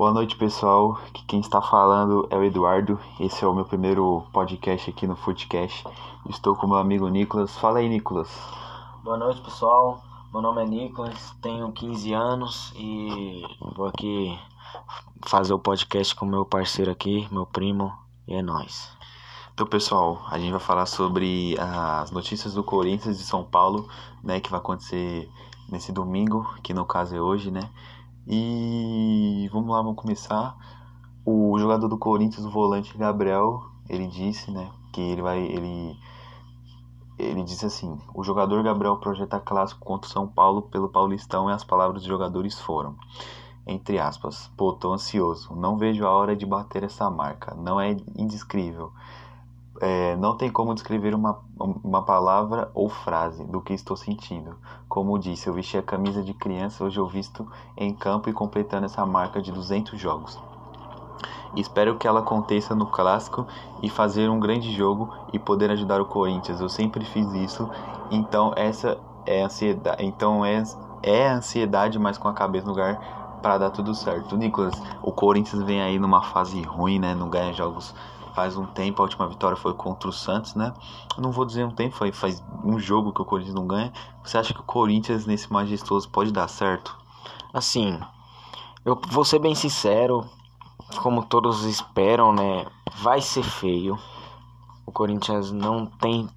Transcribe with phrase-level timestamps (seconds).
[0.00, 0.98] Boa noite, pessoal.
[1.26, 2.98] Quem está falando é o Eduardo.
[3.20, 5.84] Esse é o meu primeiro podcast aqui no Footcast.
[6.26, 7.54] Estou com meu amigo Nicolas.
[7.58, 8.30] Fala aí, Nicolas.
[9.04, 10.02] Boa noite, pessoal.
[10.32, 13.42] Meu nome é Nicolas, tenho 15 anos e
[13.76, 14.38] vou aqui
[15.26, 17.92] fazer o podcast com meu parceiro aqui, meu primo,
[18.26, 18.90] e é nóis.
[19.52, 23.86] Então, pessoal, a gente vai falar sobre as notícias do Corinthians de São Paulo,
[24.24, 25.30] né, que vai acontecer
[25.68, 27.68] nesse domingo, que no caso é hoje, né?
[28.32, 30.56] E vamos lá, vamos começar.
[31.24, 35.98] O jogador do Corinthians, o volante Gabriel, ele disse, né, que ele vai ele
[37.18, 41.52] ele disse assim: "O jogador Gabriel projeta clássico contra o São Paulo pelo Paulistão e
[41.52, 42.94] as palavras dos jogadores foram
[43.66, 47.96] entre aspas, pô, tô ansioso, não vejo a hora de bater essa marca, não é
[48.16, 48.92] indescrível.
[49.80, 54.54] É, não tem como descrever uma, uma palavra ou frase do que estou sentindo.
[54.88, 58.84] Como disse, eu vesti a camisa de criança, hoje eu visto em campo e completando
[58.84, 60.38] essa marca de 200 jogos.
[61.56, 63.46] Espero que ela aconteça no clássico
[63.82, 66.60] e fazer um grande jogo e poder ajudar o Corinthians.
[66.60, 67.68] Eu sempre fiz isso,
[68.10, 70.62] então essa é ansiedade, então é,
[71.02, 74.36] é ansiedade, mas com a cabeça no lugar para dar tudo certo.
[74.36, 77.14] Nicolas, o Corinthians vem aí numa fase ruim, né?
[77.14, 77.94] Não ganha jogos
[78.34, 80.72] faz um tempo, a última vitória foi contra o Santos, né?
[81.18, 83.92] não vou dizer um tempo, foi faz um jogo que o Corinthians não ganha.
[84.24, 86.96] Você acha que o Corinthians nesse majestoso pode dar certo?
[87.52, 88.00] Assim,
[88.84, 90.26] eu vou ser bem sincero,
[91.02, 92.66] como todos esperam, né?
[92.96, 93.98] Vai ser feio.
[94.86, 96.28] O Corinthians não tem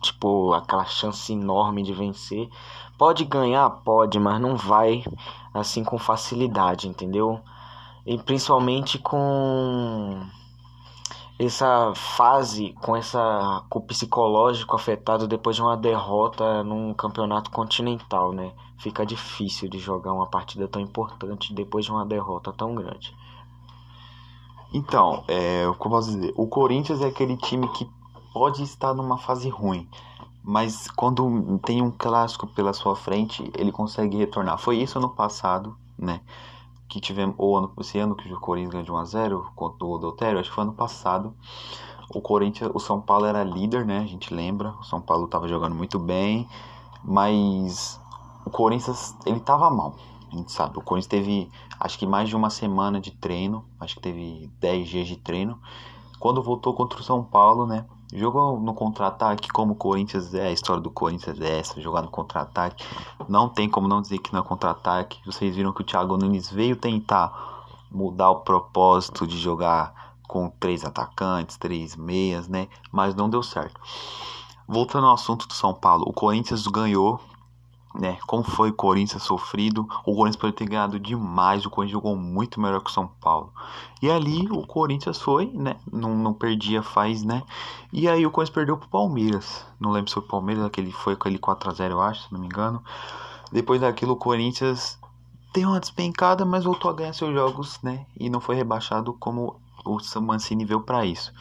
[0.00, 2.48] tipo aquela chance enorme de vencer.
[2.96, 5.04] Pode ganhar, pode, mas não vai
[5.52, 7.40] assim com facilidade, entendeu?
[8.06, 10.20] E principalmente com
[11.38, 18.32] essa fase, com essa com o psicológico afetado depois de uma derrota num campeonato continental,
[18.32, 18.52] né?
[18.78, 23.14] Fica difícil de jogar uma partida tão importante depois de uma derrota tão grande.
[24.74, 27.88] Então, é, como posso dizer, o Corinthians é aquele time que
[28.32, 29.86] pode estar numa fase ruim,
[30.42, 34.58] mas quando tem um clássico pela sua frente, ele consegue retornar.
[34.58, 36.20] Foi isso ano passado, né?
[36.92, 40.38] Que tivemos, ou ano, esse ano que o Corinthians ganhou de 1x0 contra o Doutério,
[40.38, 41.34] acho que foi ano passado.
[42.14, 44.00] O Corinthians, o São Paulo era líder, né?
[44.00, 44.74] A gente lembra.
[44.78, 46.46] O São Paulo estava jogando muito bem,
[47.02, 47.98] mas
[48.44, 49.94] o Corinthians, ele estava mal.
[50.30, 51.50] A gente sabe, o Corinthians teve
[51.80, 55.58] acho que mais de uma semana de treino, acho que teve 10 dias de treino.
[56.20, 57.86] Quando voltou contra o São Paulo, né?
[58.12, 62.10] Jogou no contra-ataque, como o Corinthians é, a história do Corinthians é essa, jogar no
[62.10, 62.84] contra-ataque.
[63.26, 65.18] Não tem como não dizer que não é contra-ataque.
[65.24, 70.84] Vocês viram que o Thiago Nunes veio tentar mudar o propósito de jogar com três
[70.84, 72.68] atacantes, três meias, né?
[72.90, 73.80] Mas não deu certo.
[74.68, 77.18] Voltando ao assunto do São Paulo, o Corinthians ganhou
[77.94, 78.18] né?
[78.26, 82.60] Como foi o Corinthians sofrido, o Corinthians poderia ter ganhado demais, o Corinthians jogou muito
[82.60, 83.52] melhor que o São Paulo.
[84.00, 85.76] E ali o Corinthians foi, né?
[85.90, 87.42] Não, não perdia faz, né?
[87.92, 89.66] E aí o Corinthians perdeu pro Palmeiras.
[89.78, 92.32] Não lembro se foi o Palmeiras, aquele foi aquele 4 a 0 eu acho, se
[92.32, 92.82] não me engano.
[93.50, 94.98] Depois daquilo o Corinthians
[95.52, 98.06] deu uma despencada, mas voltou a ganhar seus jogos, né?
[98.18, 101.32] E não foi rebaixado como o Mancini veio para isso.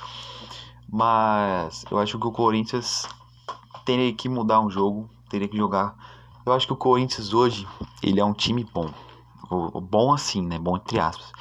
[0.91, 3.07] Mas eu acho que o Corinthians
[3.85, 5.95] teria que mudar um jogo, teria que jogar
[6.46, 7.68] eu acho que o Corinthians hoje,
[8.02, 8.90] ele é um time bom.
[9.81, 10.57] Bom assim, né?
[10.57, 11.31] Bom entre aspas.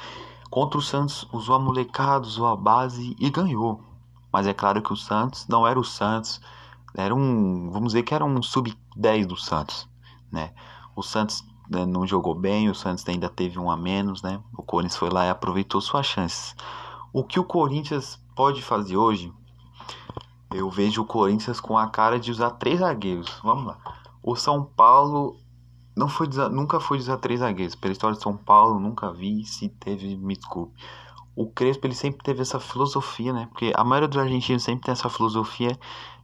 [0.49, 3.81] Contra o Santos, usou a molecada, usou a base e ganhou.
[4.31, 6.41] Mas é claro que o Santos não era o Santos.
[6.93, 9.87] Era um, vamos dizer que era um sub-10 do Santos,
[10.29, 10.51] né?
[10.93, 14.41] O Santos né, não jogou bem, o Santos ainda teve um a menos, né?
[14.57, 16.53] O Corinthians foi lá e aproveitou suas chances.
[17.13, 19.33] O que o Corinthians pode fazer hoje?
[20.53, 23.39] Eu vejo o Corinthians com a cara de usar três zagueiros.
[23.41, 23.77] Vamos lá.
[24.23, 25.35] O São Paulo
[25.95, 27.75] não foi nunca foi usar três zagueiros.
[27.75, 29.45] Pela história de São Paulo, nunca vi.
[29.45, 30.73] Se teve, me desculpe.
[31.35, 33.47] O Crespo ele sempre teve essa filosofia, né?
[33.51, 35.77] Porque a maioria dos argentinos sempre tem essa filosofia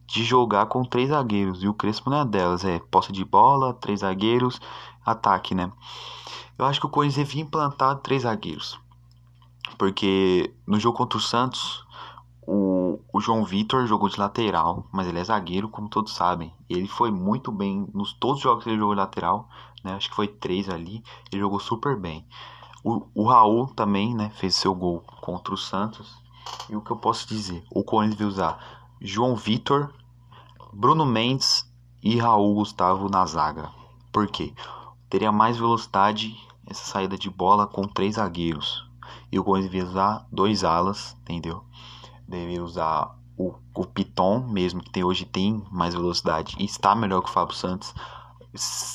[0.06, 1.64] de jogar com três zagueiros.
[1.64, 2.64] E o Crespo não é delas.
[2.64, 4.60] É posse de bola, três zagueiros,
[5.06, 5.72] ataque, né?
[6.58, 8.80] Eu acho que o Corinthians devia implantar três zagueiros.
[9.78, 11.86] Porque no jogo contra o Santos,
[12.48, 16.54] o, o João Vitor jogou de lateral, mas ele é zagueiro, como todos sabem.
[16.70, 19.50] Ele foi muito bem nos todos os jogos que ele jogou de lateral,
[19.84, 19.96] né?
[19.96, 21.04] Acho que foi três ali.
[21.30, 22.26] Ele jogou super bem.
[22.82, 24.30] O, o Raul também, né?
[24.30, 26.18] Fez seu gol contra o Santos.
[26.70, 27.66] E o que eu posso dizer?
[27.70, 29.94] O Corinthians vai usar João Vitor,
[30.72, 31.70] Bruno Mendes
[32.02, 33.70] e Raul Gustavo na zaga.
[34.10, 34.54] Por quê?
[35.10, 38.90] Teria mais velocidade essa saída de bola com três zagueiros.
[39.30, 41.66] E o Corinthians vai usar dois alas, entendeu?
[42.28, 47.22] Deve usar o, o Piton mesmo, que tem, hoje tem mais velocidade e está melhor
[47.22, 47.94] que o Fábio Santos.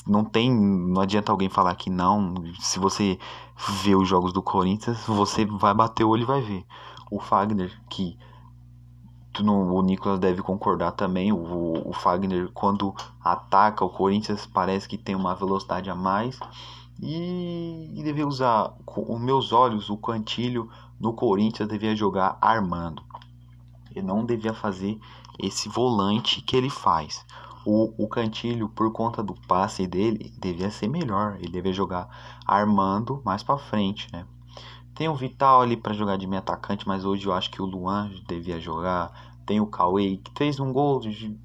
[0.07, 2.35] não tem, não adianta alguém falar que não.
[2.59, 3.19] Se você
[3.83, 6.67] vê os jogos do Corinthians, você vai bater o olho e vai ver.
[7.11, 8.19] O Fagner, que
[9.41, 15.15] o Nicolas deve concordar também, o, o Fagner quando ataca o Corinthians parece que tem
[15.15, 16.39] uma velocidade a mais.
[17.01, 20.69] E, e devia usar, com os meus olhos, o Cantilho
[21.03, 23.03] no Corinthians devia jogar armando.
[23.91, 25.01] Ele não devia fazer
[25.37, 27.27] esse volante que ele faz.
[27.67, 31.37] O, o Cantilho, por conta do passe dele, devia ser melhor.
[31.41, 32.09] Ele devia jogar
[32.47, 34.25] armando mais para frente, né?
[34.95, 37.67] Tem o Vital ali para jogar de meio atacante, mas hoje eu acho que o
[37.67, 39.33] Luan devia jogar.
[39.45, 41.01] Tem o Cauê que fez um gol,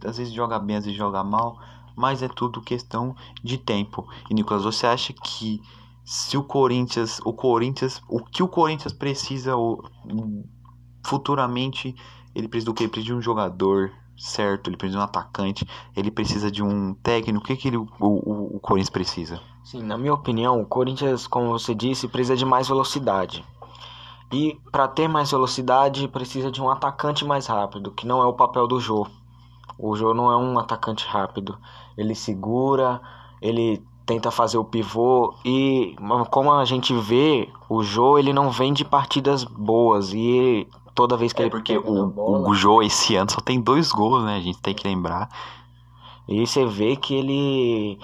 [0.05, 1.59] às vezes joga bem, às vezes joga mal,
[1.95, 4.07] mas é tudo questão de tempo.
[4.29, 5.61] E Nicolas, você acha que
[6.09, 9.51] se o Corinthians, o Corinthians, o que o Corinthians precisa
[11.05, 11.93] futuramente,
[12.33, 12.83] ele precisa do que?
[12.83, 16.93] Ele precisa de um jogador certo, ele precisa de um atacante, ele precisa de um
[16.93, 17.43] técnico.
[17.43, 19.41] O que, que ele, o, o, o Corinthians precisa?
[19.65, 23.43] Sim, na minha opinião, o Corinthians, como você disse, precisa de mais velocidade.
[24.31, 28.33] E para ter mais velocidade, precisa de um atacante mais rápido, que não é o
[28.33, 29.05] papel do Jô.
[29.77, 31.57] O Jô não é um atacante rápido.
[31.97, 33.01] Ele segura,
[33.41, 35.95] ele tenta fazer o pivô e
[36.31, 40.65] como a gente vê, o Jô ele não vem de partidas boas e
[40.95, 43.91] toda vez que é ele porque o, bola, o Jô esse ano só tem dois
[43.91, 44.37] gols, né?
[44.37, 45.29] A gente tem que lembrar.
[46.25, 47.99] E você vê que ele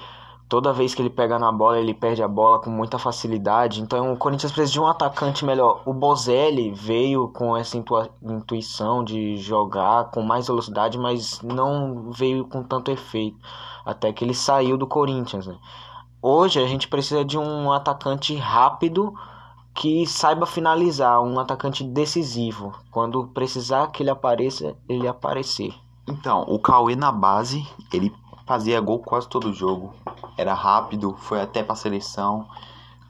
[0.49, 3.81] toda vez que ele pega na bola, ele perde a bola com muita facilidade.
[3.81, 5.81] Então o Corinthians precisa de um atacante melhor.
[5.85, 7.81] O Bozelli veio com essa
[8.21, 13.39] intuição de jogar com mais velocidade, mas não veio com tanto efeito.
[13.85, 15.47] Até que ele saiu do Corinthians.
[15.47, 15.55] Né?
[16.25, 19.13] Hoje a gente precisa de um atacante rápido
[19.73, 22.73] que saiba finalizar, um atacante decisivo.
[22.89, 25.75] Quando precisar que ele apareça, ele aparecer.
[26.07, 28.09] Então, o Cauê na base, ele
[28.47, 29.93] fazia gol quase todo jogo.
[30.37, 32.47] Era rápido, foi até pra seleção.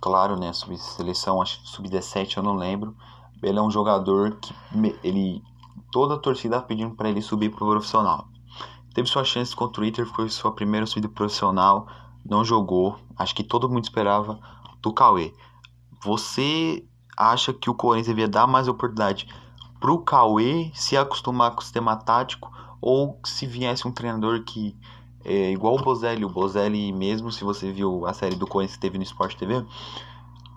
[0.01, 0.51] Claro, né?
[0.51, 2.95] Sub-seleção, acho sub-17, eu não lembro.
[3.44, 4.56] Ele é um jogador que
[5.04, 5.44] ele
[5.92, 8.27] toda a torcida pedindo para ele subir pro profissional.
[8.95, 11.88] Teve sua chance contra o Inter, foi sua primeira subida profissional,
[12.25, 12.98] não jogou.
[13.18, 14.40] Acho que todo mundo esperava
[14.81, 15.34] do Cauê.
[16.04, 16.86] Você
[17.18, 19.28] acha que o Corinthians devia dar mais oportunidade
[19.80, 24.75] pro Cauê se acostumar com o sistema tático ou se viesse um treinador que
[25.25, 28.81] é igual o Bozelli, o Bozelli mesmo, se você viu a série do Corinthians que
[28.81, 29.66] teve no Sport TV,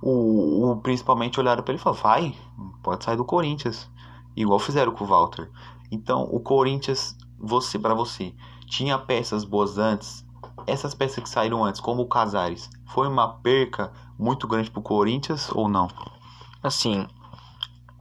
[0.03, 2.35] o, o principalmente olharam para ele e falaram: "Vai,
[2.83, 3.89] pode sair do Corinthians",
[4.35, 5.49] igual fizeram com o Walter.
[5.91, 8.35] Então, o Corinthians, você para você,
[8.67, 10.26] tinha peças boas antes.
[10.67, 15.51] Essas peças que saíram antes, como o Casares, foi uma perca muito grande pro Corinthians
[15.55, 15.89] ou não?
[16.63, 17.07] Assim,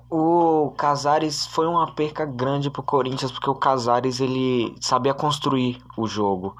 [0.09, 6.07] o Casares foi uma perca grande pro Corinthians porque o Casares ele sabia construir o
[6.07, 6.56] jogo.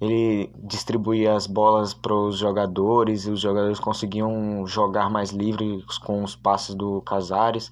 [0.00, 6.24] Ele distribuía as bolas para os jogadores e os jogadores conseguiam jogar mais livres com
[6.24, 7.70] os passes do Casares.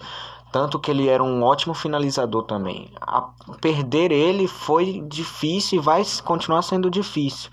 [0.52, 2.91] Tanto que ele era um ótimo finalizador também.
[3.00, 3.31] A
[3.61, 7.50] perder ele foi difícil e vai continuar sendo difícil.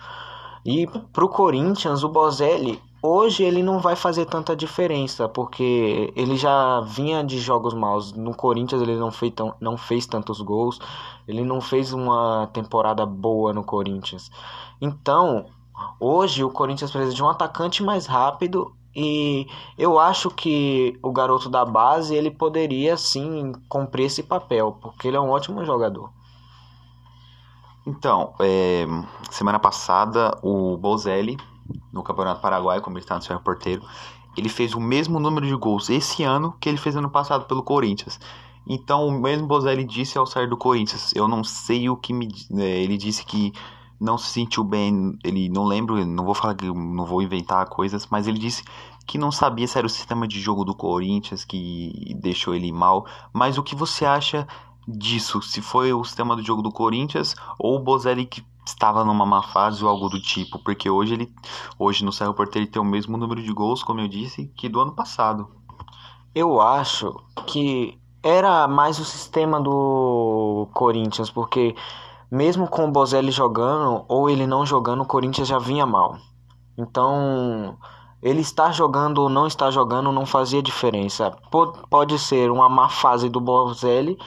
[0.66, 6.82] E pro Corinthians, o Bozelli Hoje ele não vai fazer tanta diferença, porque ele já
[6.82, 8.12] vinha de jogos maus.
[8.12, 10.80] No Corinthians ele não fez, tão, não fez tantos gols,
[11.28, 14.32] ele não fez uma temporada boa no Corinthians.
[14.82, 15.46] Então,
[16.00, 19.48] hoje o Corinthians precisa de um atacante mais rápido e
[19.78, 25.18] eu acho que o garoto da base ele poderia sim cumprir esse papel, porque ele
[25.18, 26.12] é um ótimo jogador.
[27.86, 28.86] Então, é,
[29.30, 31.38] semana passada o Bozelli
[31.92, 33.82] no Campeonato Paraguai, como ele está no seu porteiro,
[34.36, 37.64] ele fez o mesmo número de gols esse ano que ele fez ano passado pelo
[37.64, 38.20] Corinthians.
[38.68, 42.28] Então, o mesmo Bozelli disse ao sair do Corinthians, eu não sei o que me.
[42.58, 43.54] É, ele disse que
[44.00, 48.08] não se sentiu bem, ele não lembro, não vou falar que não vou inventar coisas,
[48.08, 48.64] mas ele disse
[49.06, 53.06] que não sabia se era o sistema de jogo do Corinthians que deixou ele mal.
[53.34, 54.48] Mas o que você acha
[54.88, 55.42] disso?
[55.42, 59.42] Se foi o sistema do jogo do Corinthians ou o Bozelli que estava numa má
[59.42, 61.34] fase ou algo do tipo, porque hoje ele
[61.80, 64.68] hoje no Cerro Porteiro ele tem o mesmo número de gols, como eu disse, que
[64.68, 65.48] do ano passado.
[66.36, 67.16] Eu acho
[67.48, 71.76] que era mais o sistema do Corinthians, porque
[72.30, 76.18] mesmo com o Bozelli jogando ou ele não jogando, o Corinthians já vinha mal.
[76.78, 77.78] Então,
[78.22, 81.36] ele estar jogando ou não estar jogando não fazia diferença.
[81.90, 84.18] Pode ser uma má fase do Bozelli,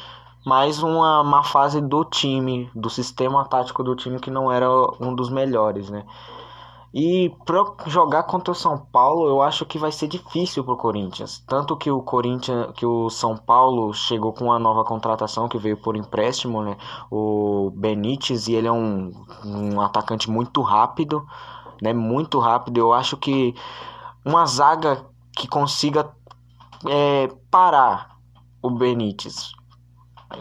[0.44, 5.14] mais uma má fase do time, do sistema tático do time que não era um
[5.14, 6.04] dos melhores, né?
[6.92, 10.76] E para jogar contra o São Paulo, eu acho que vai ser difícil para o
[10.76, 11.42] Corinthians.
[11.46, 15.76] Tanto que o Corinthians, que o São Paulo chegou com uma nova contratação que veio
[15.80, 16.76] por empréstimo, né?
[17.10, 19.12] O Benítez e ele é um,
[19.44, 21.24] um atacante muito rápido.
[21.80, 21.92] né?
[21.92, 22.78] Muito rápido.
[22.78, 23.54] Eu acho que
[24.24, 25.04] uma zaga
[25.36, 26.10] que consiga
[26.88, 28.16] é, parar
[28.62, 29.52] o Benítez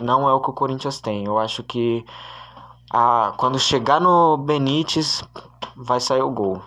[0.02, 1.26] não é o que o Corinthians tem.
[1.26, 2.06] Eu acho que
[2.92, 5.24] a, quando chegar no Benítez
[5.80, 6.62] vai sair o gol.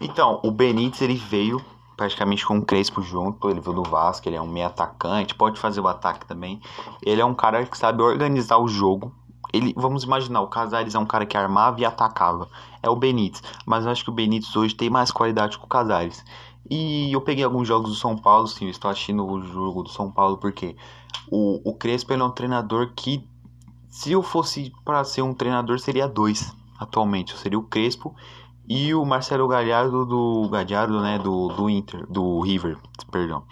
[0.00, 1.60] Então, o Benítez ele veio
[1.96, 5.58] praticamente com o Crespo junto, ele veio do Vasco, ele é um meio atacante, pode
[5.58, 6.60] fazer o ataque também.
[7.02, 9.12] Ele é um cara que sabe organizar o jogo.
[9.52, 12.48] Ele, vamos imaginar, o Casares é um cara que armava e atacava.
[12.80, 15.68] É o Benítez, mas eu acho que o Benítez hoje tem mais qualidade que o
[15.68, 16.24] Casares.
[16.70, 19.88] E eu peguei alguns jogos do São Paulo, sim, eu estou assistindo o jogo do
[19.88, 20.76] São Paulo porque
[21.28, 23.26] o, o Crespo é um treinador que,
[23.90, 27.36] se eu fosse para ser um treinador, seria dois atualmente.
[27.36, 28.14] Seria o Crespo
[28.68, 32.78] e o Marcelo Galhardo do Galhardo, né, do, do Inter, do River,
[33.10, 33.44] perdão.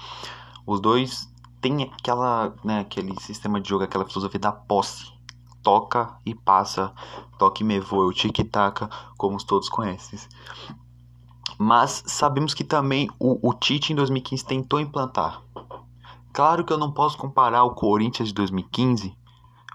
[0.66, 5.14] Os dois têm aquela, né, aquele sistema de jogo, aquela filosofia da posse.
[5.62, 6.92] Toca e passa,
[7.38, 10.16] toque e me voa, o tic-tac, como todos conhecem.
[11.58, 15.42] Mas sabemos que também o, o Tite em 2015 tentou implantar.
[16.32, 19.16] Claro que eu não posso comparar o Corinthians de 2015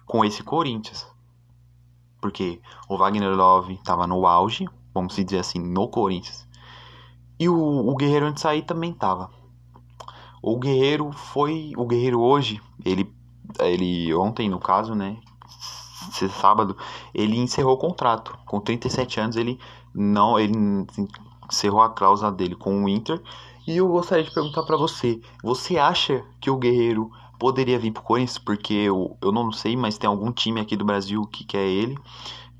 [0.06, 1.11] com esse Corinthians.
[2.22, 6.48] Porque o Wagner Love estava no auge, vamos dizer assim, no Corinthians.
[7.40, 9.32] E o, o Guerreiro antes de sair também tava.
[10.42, 11.74] O Guerreiro foi.
[11.76, 13.12] O Guerreiro hoje, ele.
[13.60, 15.18] Ele ontem, no caso, né?
[16.40, 16.78] Sábado,
[17.14, 18.38] ele encerrou o contrato.
[18.46, 19.60] Com 37 anos, ele
[19.94, 20.40] não.
[20.40, 20.54] Ele
[21.52, 23.22] encerrou a cláusula dele com o Inter.
[23.68, 27.12] E eu gostaria de perguntar para você: você acha que o Guerreiro
[27.42, 28.38] poderia vir pro Corinthians?
[28.38, 31.98] Porque eu, eu não sei, mas tem algum time aqui do Brasil que quer ele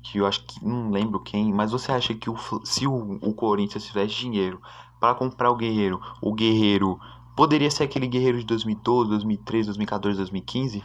[0.02, 3.32] que eu acho que não lembro quem, mas você acha que o, se o, o
[3.32, 4.60] Corinthians tivesse dinheiro
[4.98, 6.98] para comprar o Guerreiro, o Guerreiro
[7.36, 10.82] poderia ser aquele Guerreiro de 2012, 2013, 2014, 2015?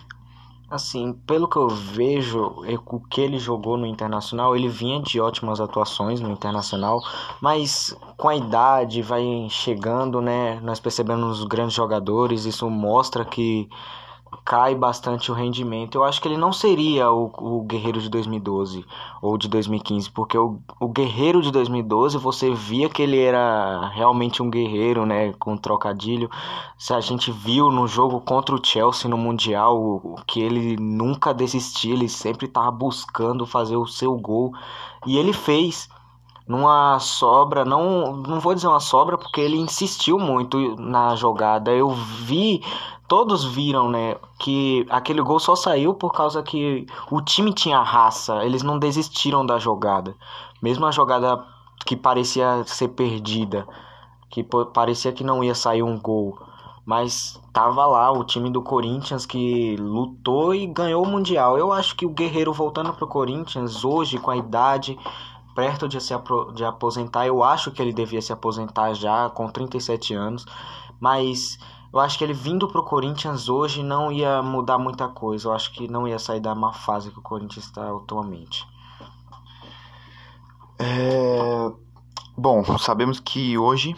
[0.70, 5.62] Assim, pelo que eu vejo, o que ele jogou no Internacional, ele vinha de ótimas
[5.62, 7.00] atuações no Internacional,
[7.42, 10.60] mas com a idade vai chegando, né?
[10.60, 13.70] Nós percebemos os grandes jogadores, isso mostra que
[14.44, 15.96] cai bastante o rendimento.
[15.96, 18.86] Eu acho que ele não seria o, o Guerreiro de 2012
[19.22, 24.42] ou de 2015, porque o, o Guerreiro de 2012 você via que ele era realmente
[24.42, 26.30] um guerreiro, né, com trocadilho.
[26.78, 31.34] Se a gente viu no jogo contra o Chelsea no Mundial, o, que ele nunca
[31.34, 34.54] desistia, ele sempre estava buscando fazer o seu gol
[35.06, 35.90] e ele fez
[36.48, 41.72] numa sobra, não, não vou dizer uma sobra porque ele insistiu muito na jogada.
[41.72, 42.62] Eu vi
[43.08, 48.44] todos viram, né, que aquele gol só saiu por causa que o time tinha raça,
[48.44, 50.16] eles não desistiram da jogada.
[50.62, 51.44] Mesmo a jogada
[51.86, 53.66] que parecia ser perdida,
[54.30, 56.38] que parecia que não ia sair um gol,
[56.86, 61.58] mas tava lá o time do Corinthians que lutou e ganhou o mundial.
[61.58, 64.98] Eu acho que o Guerreiro voltando pro Corinthians hoje com a idade
[65.58, 66.14] perto de se
[66.54, 70.46] de aposentar, eu acho que ele devia se aposentar já com 37 anos,
[71.00, 71.58] mas
[71.92, 75.48] eu acho que ele vindo pro Corinthians hoje não ia mudar muita coisa.
[75.48, 78.68] Eu acho que não ia sair da má fase que o Corinthians está atualmente.
[80.78, 81.72] É...
[82.38, 83.96] Bom, sabemos que hoje,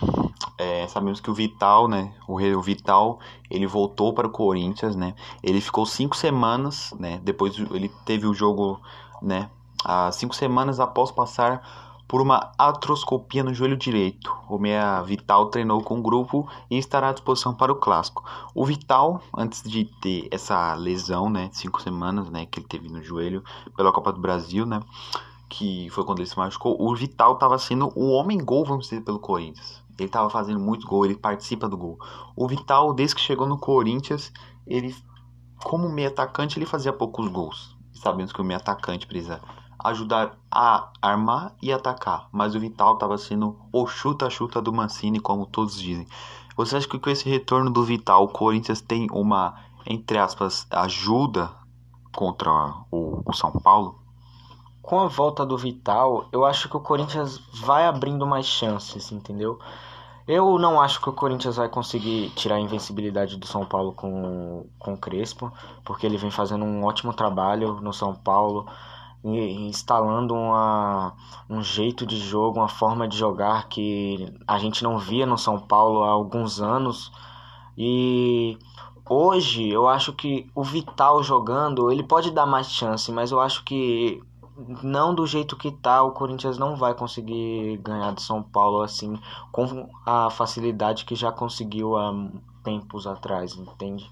[0.57, 5.13] é, sabemos que o Vital, né, o, Vital, ele voltou para o Corinthians, né,
[5.43, 8.79] ele ficou cinco semanas, né, depois ele teve o jogo,
[9.21, 9.49] né,
[9.83, 11.61] há cinco semanas após passar
[12.09, 14.35] por uma atroscopia no joelho direito.
[14.49, 18.23] O meia Vital treinou com o grupo e estará à disposição para o clássico.
[18.55, 23.03] O Vital, antes de ter essa lesão, né, cinco semanas, né, que ele teve no
[23.03, 23.43] joelho
[23.77, 24.81] pela Copa do Brasil, né,
[25.47, 29.01] que foi quando ele se machucou, o Vital estava sendo o homem gol, vamos dizer,
[29.01, 29.83] pelo Corinthians.
[29.95, 31.99] Ele estava fazendo muito gol, ele participa do gol.
[32.35, 34.33] O Vital, desde que chegou no Corinthians,
[34.65, 34.95] ele,
[35.63, 37.77] como meio atacante, ele fazia poucos gols.
[37.93, 39.41] Sabemos que o meio atacante precisa
[39.83, 45.45] ajudar a armar e atacar, mas o Vital estava sendo o chuta-chuta do Mancini, como
[45.45, 46.07] todos dizem.
[46.55, 49.55] Você acha que com esse retorno do Vital, o Corinthians tem uma,
[49.85, 51.49] entre aspas, ajuda
[52.13, 52.51] contra
[52.91, 53.97] o, o São Paulo?
[54.81, 59.59] Com a volta do Vital, eu acho que o Corinthians vai abrindo mais chances, entendeu?
[60.27, 64.67] Eu não acho que o Corinthians vai conseguir tirar a invencibilidade do São Paulo com,
[64.77, 65.51] com o Crespo,
[65.83, 68.67] porque ele vem fazendo um ótimo trabalho no São Paulo
[69.23, 71.13] instalando uma,
[71.49, 75.59] um jeito de jogo, uma forma de jogar que a gente não via no São
[75.59, 77.11] Paulo há alguns anos.
[77.77, 78.57] E
[79.09, 83.63] hoje eu acho que o Vital jogando, ele pode dar mais chance, mas eu acho
[83.63, 84.21] que
[84.83, 89.17] não do jeito que tá, o Corinthians não vai conseguir ganhar de São Paulo assim
[89.51, 92.13] com a facilidade que já conseguiu há
[92.63, 94.09] tempos atrás, entende?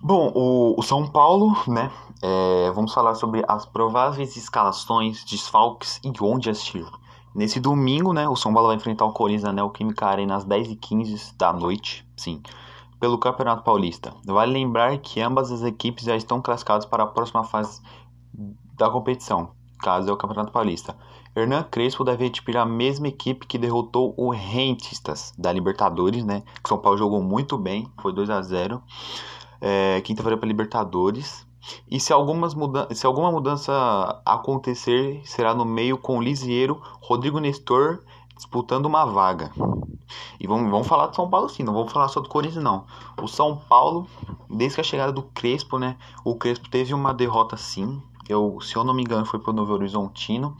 [0.00, 1.90] Bom, o, o São Paulo, né?
[2.22, 6.86] É, vamos falar sobre as prováveis escalações, desfalques e onde assistir.
[7.34, 11.36] Nesse domingo, né, o São Paulo vai enfrentar o Corinthians na Neoquímica Arena às 10h15
[11.36, 12.42] da noite, sim,
[12.98, 14.14] pelo Campeonato Paulista.
[14.24, 17.82] Vale lembrar que ambas as equipes já estão classificadas para a próxima fase
[18.74, 19.50] da competição,
[19.80, 20.96] caso é o Campeonato Paulista.
[21.36, 26.42] Hernan Crespo deve repetir a mesma equipe que derrotou o Rentistas da Libertadores, né?
[26.62, 28.82] Que São Paulo jogou muito bem, foi 2 a 0
[29.66, 31.44] é, Quinta-feira para Libertadores.
[31.90, 32.54] E se, algumas
[32.92, 38.04] se alguma mudança acontecer, será no meio com Lisieiro, Rodrigo Nestor
[38.36, 39.50] disputando uma vaga.
[40.38, 42.84] E vamos, vamos falar do São Paulo sim, não vamos falar só do Corinthians não.
[43.20, 44.06] O São Paulo,
[44.48, 45.96] desde a chegada do Crespo, né?
[46.24, 48.00] O Crespo teve uma derrota sim.
[48.28, 50.56] Eu, se eu não me engano, foi pro Novo Horizontino.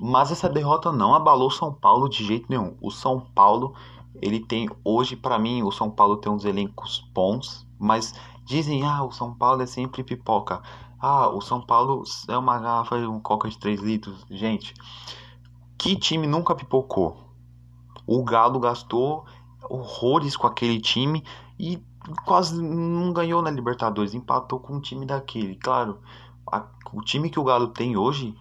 [0.00, 2.74] Mas essa derrota não abalou o São Paulo de jeito nenhum.
[2.80, 3.74] O São Paulo,
[4.22, 9.02] ele tem hoje para mim, o São Paulo tem uns elencos bons, mas dizem, ah,
[9.02, 10.62] o São Paulo é sempre pipoca.
[11.00, 14.24] Ah, o São Paulo é uma garrafa, um coca de 3 litros.
[14.30, 14.72] Gente,
[15.76, 17.16] que time nunca pipocou?
[18.06, 19.24] O Galo gastou
[19.68, 21.24] horrores com aquele time
[21.58, 21.82] e
[22.24, 25.56] quase não ganhou na Libertadores, empatou com um time daquele.
[25.56, 25.98] Claro,
[26.50, 28.36] a, o time que o Galo tem hoje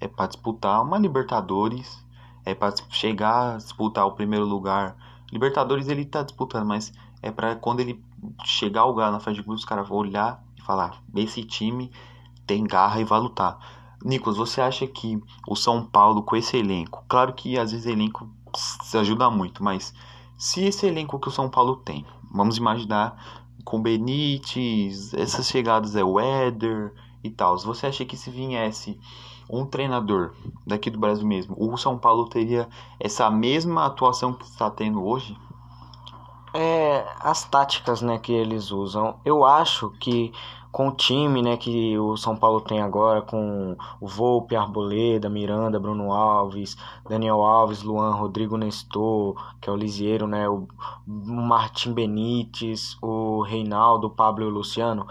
[0.00, 2.04] é para disputar uma Libertadores,
[2.44, 4.96] é para chegar a disputar o primeiro lugar.
[5.32, 8.02] Libertadores ele tá disputando, mas é para quando ele
[8.44, 11.90] chegar ao lugar na frente de grupos, os caras vão olhar e falar: esse time
[12.46, 13.58] tem garra e vai lutar.
[14.04, 18.28] Nicolas, você acha que o São Paulo com esse elenco, claro que às vezes elenco
[18.82, 19.92] se ajuda muito, mas
[20.36, 23.16] se esse elenco que o São Paulo tem, vamos imaginar
[23.64, 26.92] com Benítez, essas chegadas é o Éder
[27.24, 28.98] e tal, você acha que se viesse
[29.48, 30.34] um treinador
[30.66, 32.68] daqui do Brasil mesmo, o São Paulo teria
[33.00, 35.36] essa mesma atuação que está tendo hoje?
[36.54, 39.16] É, as táticas né, que eles usam.
[39.24, 40.32] Eu acho que
[40.76, 45.80] com o time né, que o São Paulo tem agora, com o Volpe, Arboleda, Miranda,
[45.80, 46.76] Bruno Alves,
[47.08, 50.68] Daniel Alves, Luan, Rodrigo Nestor, que é o Lisieiro, né, o
[51.06, 55.06] Martim Benítez, o Reinaldo, o Pablo e o Luciano,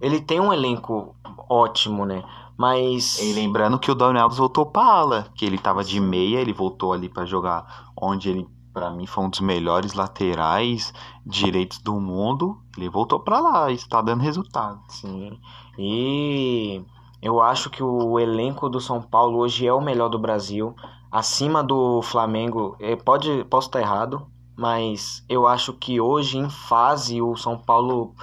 [0.00, 1.14] ele tem um elenco
[1.48, 2.22] ótimo, né?
[2.56, 3.18] Mas.
[3.20, 6.52] E lembrando que o Daniel Alves voltou pra ala, que ele tava de meia, ele
[6.52, 8.48] voltou ali para jogar onde ele,
[8.80, 10.94] para mim, foi um dos melhores laterais
[11.26, 12.56] direitos do mundo.
[12.78, 14.80] Ele voltou para lá, está dando resultado.
[14.88, 15.38] Sim.
[15.78, 16.82] E
[17.20, 20.74] eu acho que o elenco do São Paulo hoje é o melhor do Brasil,
[21.12, 22.74] acima do Flamengo.
[22.80, 28.14] É, pode, posso estar errado, mas eu acho que hoje em fase o São Paulo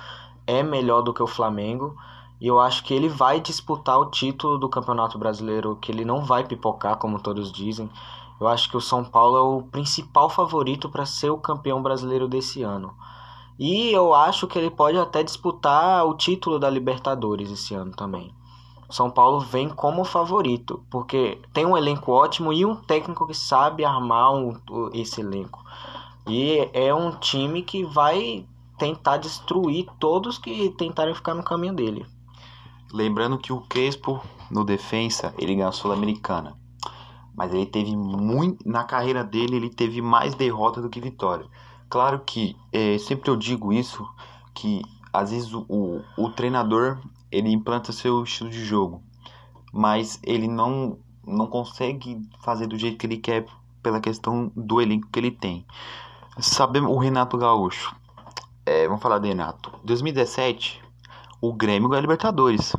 [0.48, 1.96] é melhor do que o Flamengo.
[2.42, 6.26] E eu acho que ele vai disputar o título do Campeonato Brasileiro, que ele não
[6.26, 7.92] vai pipocar, como todos dizem.
[8.40, 12.28] Eu acho que o São Paulo é o principal favorito para ser o campeão brasileiro
[12.28, 12.94] desse ano.
[13.60, 18.32] E eu acho que ele pode até disputar o título da Libertadores esse ano também.
[18.88, 23.34] O São Paulo vem como favorito, porque tem um elenco ótimo e um técnico que
[23.34, 24.56] sabe armar um,
[24.94, 25.66] esse elenco.
[26.28, 28.46] E é um time que vai
[28.78, 32.06] tentar destruir todos que tentarem ficar no caminho dele.
[32.94, 34.22] Lembrando que o Crespo,
[34.52, 36.56] no defensa, ele ganhou a Sul-Americana.
[37.38, 38.68] Mas ele teve muito.
[38.68, 41.46] Na carreira dele, ele teve mais derrota do que vitória.
[41.88, 44.06] Claro que é, sempre eu digo isso,
[44.56, 44.82] que
[45.14, 47.00] às vezes o, o, o treinador
[47.32, 49.04] ele implanta seu estilo de jogo,
[49.72, 53.46] mas ele não, não consegue fazer do jeito que ele quer
[53.82, 55.66] pela questão do elenco que ele tem.
[56.40, 57.96] Sabemos o Renato Gaúcho.
[58.66, 59.72] É, vamos falar de Renato.
[59.84, 60.84] 2017,
[61.40, 62.76] o Grêmio ganhou a Libertadores.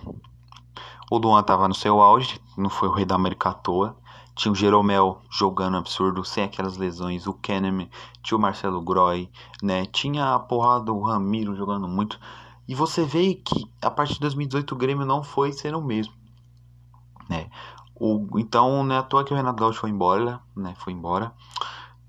[1.10, 3.96] O Luan tava no seu auge, não foi o rei da América à toa.
[4.38, 7.26] Tinha o Jeromel jogando absurdo, sem aquelas lesões.
[7.26, 7.90] O Kahneman,
[8.22, 9.28] tinha o Marcelo Groy,
[9.60, 9.84] né?
[9.86, 12.20] Tinha a porrada do Ramiro jogando muito.
[12.68, 16.14] E você vê que a partir de 2018 o Grêmio não foi sendo o mesmo,
[17.28, 17.50] né?
[17.96, 20.72] O, então não é à toa que o Renato Gaúcho foi embora, né?
[20.78, 21.32] Foi embora.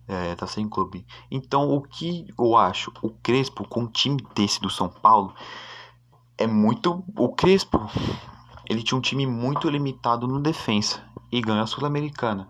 [0.07, 1.07] É, tá sem clube.
[1.31, 2.93] Então o que eu acho?
[3.01, 5.33] O Crespo com um time desse do São Paulo
[6.37, 7.03] é muito.
[7.17, 7.89] O Crespo,
[8.69, 12.47] ele tinha um time muito limitado no defensa e ganhou a Sul-Americana.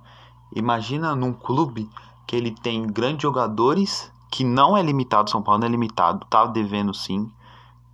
[0.53, 1.89] Imagina num clube
[2.27, 6.45] que ele tem grandes jogadores, que não é limitado, São Paulo não é limitado, tá
[6.45, 7.31] devendo sim.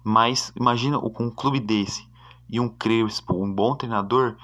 [0.04, 2.08] Mas imagina com um clube desse
[2.50, 4.36] e um Crespo, um bom treinador,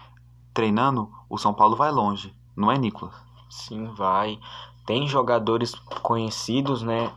[0.53, 3.15] treinando, o São Paulo vai longe, não é, Nicolas?
[3.49, 4.39] Sim, vai.
[4.85, 7.11] Tem jogadores conhecidos, né,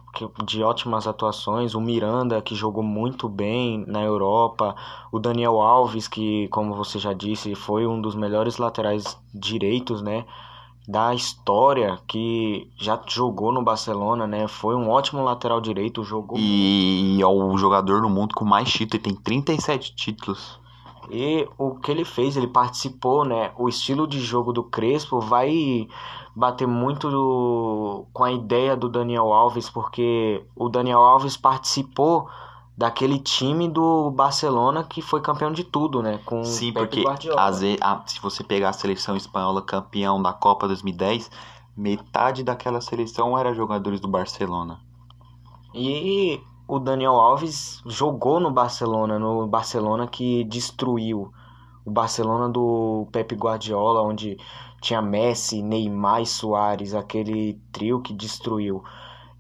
[0.44, 4.77] de ótimas atuações, o Miranda que jogou muito bem na Europa,
[5.11, 10.24] o Daniel Alves que, como você já disse, foi um dos melhores laterais direitos, né,
[10.87, 17.18] da história, que já jogou no Barcelona, né, foi um ótimo lateral direito, jogou E
[17.20, 20.61] é o jogador no mundo com mais títulos, ele tem 37 títulos.
[21.11, 23.53] E o que ele fez, ele participou, né?
[23.57, 25.88] O estilo de jogo do Crespo vai
[26.35, 32.29] bater muito do, com a ideia do Daniel Alves, porque o Daniel Alves participou
[32.77, 36.19] daquele time do Barcelona que foi campeão de tudo, né?
[36.25, 37.40] Com Sim, Pepe porque Guardiola.
[37.40, 41.31] às vezes, ah, se você pegar a seleção espanhola campeão da Copa 2010,
[41.77, 44.81] metade daquela seleção era jogadores do Barcelona.
[45.73, 51.33] E o Daniel Alves jogou no Barcelona, no Barcelona que destruiu
[51.85, 54.38] o Barcelona do Pepe Guardiola, onde
[54.81, 58.83] tinha Messi, Neymar e Soares, aquele trio que destruiu.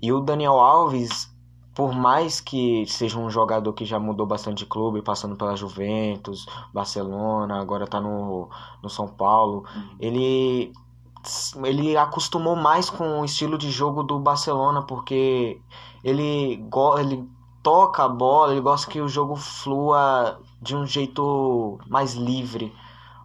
[0.00, 1.34] E o Daniel Alves,
[1.74, 6.46] por mais que seja um jogador que já mudou bastante de clube, passando pela Juventus,
[6.72, 8.48] Barcelona, agora tá no,
[8.82, 9.64] no São Paulo,
[9.98, 10.72] ele
[11.64, 15.58] ele acostumou mais com o estilo de jogo do Barcelona, porque
[16.04, 16.62] ele,
[17.00, 17.28] ele
[17.62, 22.72] toca a bola, ele gosta que o jogo flua de um jeito mais livre,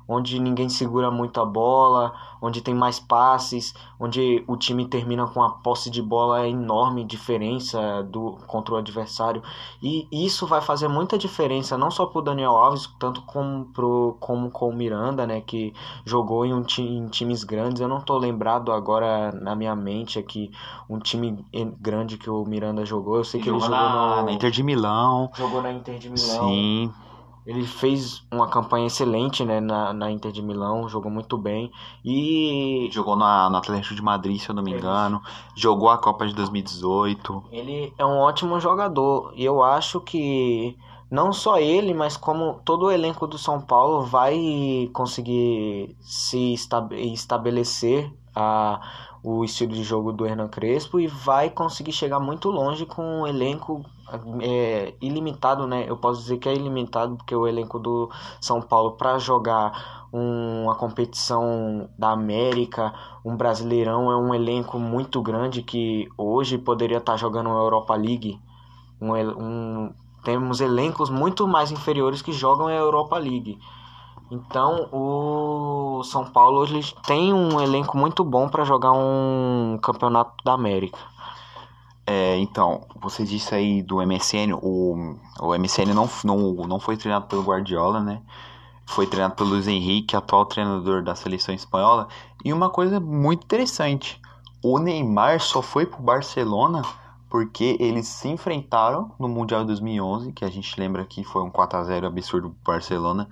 [0.09, 5.43] onde ninguém segura muito a bola, onde tem mais passes, onde o time termina com
[5.43, 9.43] a posse de bola enorme diferença do contra o adversário.
[9.83, 14.49] E isso vai fazer muita diferença não só pro Daniel Alves, tanto como pro como
[14.49, 17.79] com o Miranda, né, que jogou em, um em times grandes.
[17.79, 20.51] Eu não tô lembrado agora na minha mente aqui
[20.89, 21.45] um time
[21.79, 23.17] grande que o Miranda jogou.
[23.17, 25.29] Eu sei que ele Jogou jogou na, no na Inter de Milão.
[25.35, 26.47] jogou na Inter de Milão.
[26.47, 26.91] Sim,
[27.49, 31.71] Ele fez uma campanha excelente né, na, na Inter de Milão, jogou muito bem.
[32.05, 34.79] E jogou na, no Atlético de Madrid, se eu não me Isso.
[34.79, 35.21] engano.
[35.55, 37.43] Jogou a Copa de 2018.
[37.51, 39.33] ele é um ótimo jogador.
[39.35, 40.77] E eu acho que
[41.09, 46.87] não só ele, mas como todo o elenco do São Paulo vai conseguir se esta-
[46.91, 48.79] estabelecer a,
[49.23, 53.27] o estilo de jogo do Hernan Crespo e vai conseguir chegar muito longe com um
[53.27, 53.83] elenco
[54.41, 55.85] é, ilimitado, né?
[55.87, 58.09] Eu posso dizer que é ilimitado porque o elenco do
[58.41, 62.93] São Paulo para jogar um- uma competição da América,
[63.23, 68.39] um Brasileirão é um elenco muito grande que hoje poderia estar jogando uma Europa League.
[69.01, 69.93] Um, um-
[70.23, 73.57] temos elencos muito mais inferiores que jogam a Europa League.
[74.31, 80.53] Então, o São Paulo hoje tem um elenco muito bom para jogar um campeonato da
[80.53, 80.99] América.
[82.11, 87.27] É, então, você disse aí do MSN, o, o MSN não, não, não foi treinado
[87.27, 88.19] pelo Guardiola, né?
[88.87, 92.07] Foi treinado pelo Luiz Henrique, atual treinador da seleção espanhola.
[92.43, 94.19] E uma coisa muito interessante,
[94.63, 96.81] o Neymar só foi pro Barcelona
[97.29, 101.51] porque eles se enfrentaram no Mundial de 2011, que a gente lembra que foi um
[101.51, 103.29] 4 a 0 absurdo pro Barcelona.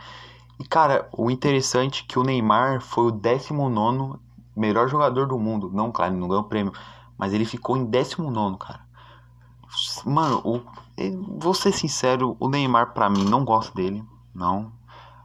[0.60, 4.20] E cara, o interessante é que o Neymar foi o 19
[4.56, 5.72] melhor jogador do mundo.
[5.74, 6.74] Não, claro, não ganhou prêmio,
[7.18, 8.86] mas ele ficou em 19, cara.
[10.06, 10.62] Mano, o,
[11.40, 14.04] vou ser sincero, o Neymar pra mim não gosto dele,
[14.34, 14.72] não.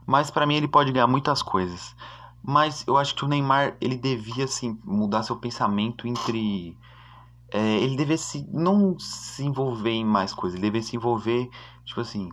[0.05, 1.95] Mas pra mim ele pode ganhar muitas coisas.
[2.43, 6.77] Mas eu acho que o Neymar ele devia assim mudar seu pensamento entre
[7.53, 11.49] é, ele devia se não se envolver em mais coisas, ele devia se envolver,
[11.85, 12.31] tipo assim,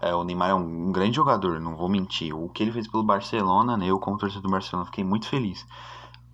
[0.00, 2.34] é, o Neymar é um, um grande jogador, não vou mentir.
[2.34, 5.64] O que ele fez pelo Barcelona, né, eu como torcedor do Barcelona fiquei muito feliz.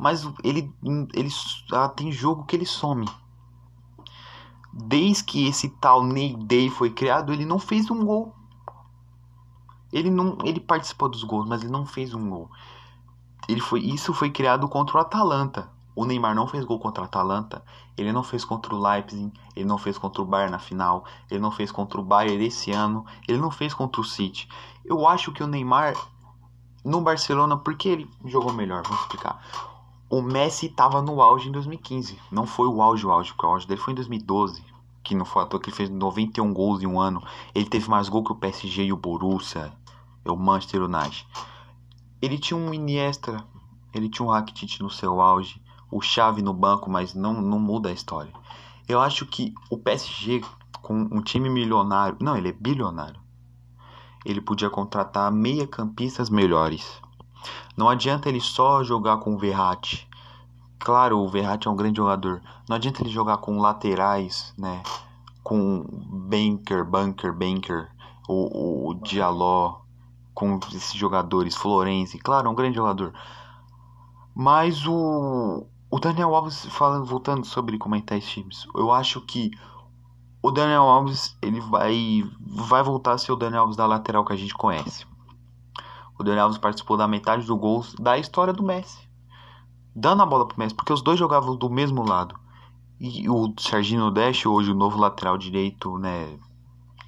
[0.03, 0.75] Mas ele
[1.15, 1.31] ele
[1.71, 3.09] ah, tem jogo que ele some.
[4.73, 8.35] Desde que esse tal Ney Day foi criado, ele não fez um gol.
[9.93, 12.51] Ele não, ele participou dos gols, mas ele não fez um gol.
[13.49, 15.71] Ele foi, isso foi criado contra o Atalanta.
[15.95, 17.63] O Neymar não fez gol contra o Atalanta.
[17.97, 19.33] Ele não fez contra o Leipzig.
[19.55, 21.05] Ele não fez contra o Bayern na final.
[21.31, 23.07] Ele não fez contra o Bayern esse ano.
[23.29, 24.49] Ele não fez contra o City.
[24.85, 25.95] Eu acho que o Neymar
[26.85, 29.72] no Barcelona, porque ele jogou melhor, vamos explicar.
[30.13, 32.19] O Messi estava no auge em 2015.
[32.31, 34.63] Não foi o auge, o auge, porque o auge dele foi em 2012.
[35.03, 37.23] Que não foi à toa que ele fez 91 gols em um ano.
[37.55, 39.73] Ele teve mais gol que o PSG e o Borussia.
[40.27, 41.27] O Manchester United.
[42.21, 43.43] Ele tinha um Iniesta.
[43.95, 45.63] Ele tinha um Rakitic no seu auge.
[45.91, 48.35] O Xavi no banco, mas não, não muda a história.
[48.87, 50.43] Eu acho que o PSG,
[50.83, 52.19] com um time milionário.
[52.21, 53.19] Não, ele é bilionário.
[54.27, 57.01] Ele podia contratar meia campistas melhores.
[57.77, 60.09] Não adianta ele só jogar com o Verratti.
[60.79, 62.43] Claro, o Verratti é um grande jogador.
[62.69, 64.83] Não adianta ele jogar com laterais, né?
[65.43, 65.85] Com
[66.29, 67.89] Banker, Bunker, Banker,
[68.29, 69.81] o, o Diallo,
[70.35, 72.19] com esses jogadores, Florenzi.
[72.19, 73.13] Claro, é um grande jogador.
[74.35, 79.51] Mas o, o Daniel Alves, falando, voltando sobre comentar esses times, eu acho que
[80.43, 84.33] o Daniel Alves ele vai, vai voltar a ser o Daniel Alves da lateral que
[84.33, 85.07] a gente conhece.
[86.23, 89.09] O Daniel Alves participou da metade do gol da história do Messi.
[89.93, 92.39] Dando a bola pro Messi, porque os dois jogavam do mesmo lado.
[93.01, 96.39] E o Serginho Deste, hoje o novo lateral direito né,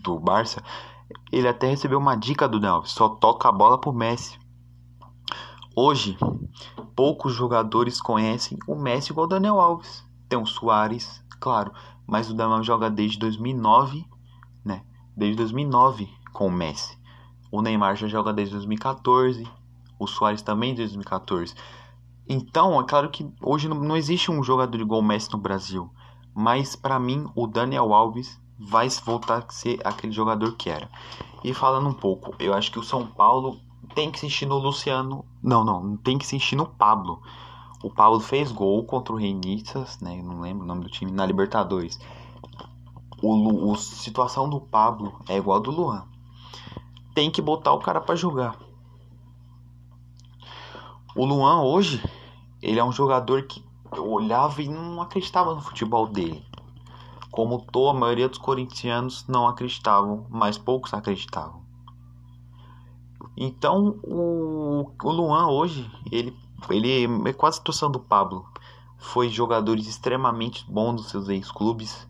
[0.00, 0.60] do Barça,
[1.30, 4.36] Ele até recebeu uma dica do Daniel Alves, só toca a bola pro Messi.
[5.76, 6.18] Hoje,
[6.96, 10.04] poucos jogadores conhecem o Messi igual o Daniel Alves.
[10.28, 11.72] Tem o Soares, claro,
[12.04, 14.04] mas o Daniel joga desde 2009,
[14.64, 14.82] né?
[15.16, 17.03] Desde 2009 com o Messi.
[17.54, 19.46] O Neymar já joga desde 2014,
[19.96, 21.54] o Soares também desde 2014.
[22.28, 25.88] Então, é claro que hoje não existe um jogador igual o Messi no Brasil,
[26.34, 30.90] mas para mim o Daniel Alves vai voltar a ser aquele jogador que era.
[31.44, 33.60] E falando um pouco, eu acho que o São Paulo
[33.94, 35.24] tem que se encher no Luciano.
[35.40, 37.22] Não, não, tem que se encher no Pablo.
[37.84, 40.20] O Pablo fez gol contra o Reinitas, né?
[40.24, 42.00] Não lembro o nome do time, na Libertadores.
[43.22, 46.13] O, o situação do Pablo é igual a do Luan.
[47.14, 48.58] Tem que botar o cara para jogar.
[51.14, 52.02] O Luan hoje,
[52.60, 56.44] ele é um jogador que eu olhava e não acreditava no futebol dele.
[57.30, 61.62] Como tô, a maioria dos corintianos não acreditavam, mas poucos acreditavam.
[63.36, 66.36] Então o, o Luan hoje, ele,
[66.70, 68.46] ele é quase a situação do Pablo.
[68.98, 72.08] Foi jogadores extremamente bons dos seus ex-clubes,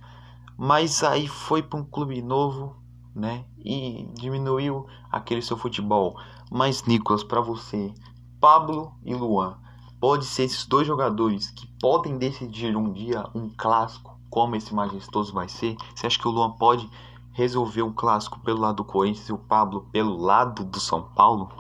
[0.57, 2.77] mas aí foi para um clube novo,
[3.15, 3.45] né?
[3.59, 6.17] E diminuiu aquele seu futebol.
[6.51, 7.93] Mas Nicolas, para você,
[8.41, 9.57] Pablo e Luan,
[10.01, 15.33] pode ser esses dois jogadores que podem decidir um dia um clássico, como esse majestoso
[15.33, 15.77] vai ser?
[15.95, 16.91] Você acha que o Luan pode
[17.33, 21.51] resolver um clássico pelo lado do Corinthians e o Pablo pelo lado do São Paulo?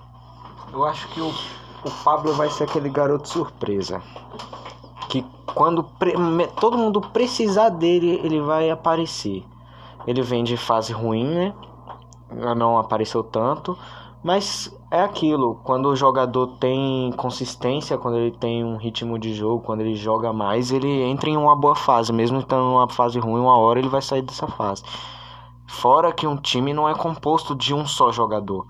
[0.72, 4.02] Eu acho que o, o Pablo vai ser aquele garoto surpresa.
[5.08, 5.84] Que quando
[6.60, 9.44] todo mundo precisar dele, ele vai aparecer.
[10.06, 11.54] Ele vem de fase ruim, né?
[12.56, 13.76] Não apareceu tanto.
[14.22, 19.62] Mas é aquilo, quando o jogador tem consistência, quando ele tem um ritmo de jogo,
[19.62, 22.10] quando ele joga mais, ele entra em uma boa fase.
[22.12, 24.82] Mesmo estando numa fase ruim, uma hora ele vai sair dessa fase.
[25.66, 28.66] Fora que um time não é composto de um só jogador.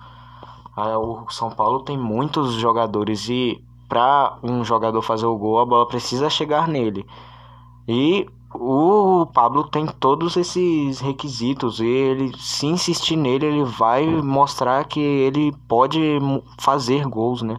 [0.76, 5.86] O São Paulo tem muitos jogadores e para um jogador fazer o gol, a bola
[5.86, 7.06] precisa chegar nele.
[7.86, 14.84] E o Pablo tem todos esses requisitos e ele se insistir nele ele vai mostrar
[14.84, 15.98] que ele pode
[16.58, 17.58] fazer gols né?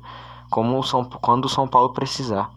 [0.50, 2.50] Como São, quando o São Paulo precisar.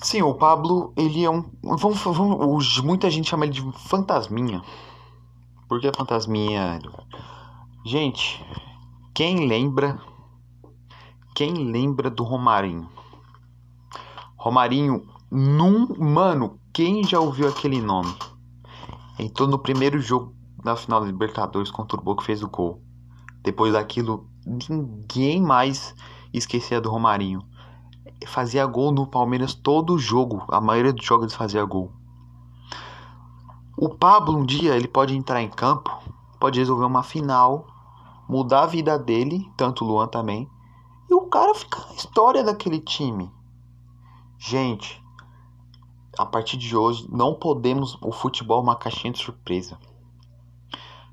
[0.00, 4.62] Sim o Pablo ele é um vamos, vamos, muita gente chama ele de fantasminha.
[5.68, 6.78] Por que fantasminha
[7.84, 8.44] gente
[9.12, 10.00] quem lembra
[11.34, 12.88] quem lembra do Romarinho?
[14.36, 15.86] Romarinho num.
[15.98, 18.14] Mano, quem já ouviu aquele nome?
[19.18, 22.82] Entrou no primeiro jogo da final da Libertadores contra o Boca fez o gol.
[23.42, 25.94] Depois daquilo, ninguém mais
[26.32, 27.42] esquecia do Romarinho.
[28.26, 30.44] Fazia gol no Palmeiras todo jogo.
[30.48, 31.92] A maioria dos jogos fazia gol.
[33.76, 35.90] O Pablo um dia ele pode entrar em campo,
[36.40, 37.66] pode resolver uma final,
[38.28, 40.50] mudar a vida dele, tanto o Luan também.
[41.08, 43.30] E o cara fica na história daquele time.
[44.38, 45.00] Gente,
[46.18, 49.78] a partir de hoje não podemos o futebol é uma caixinha de surpresa.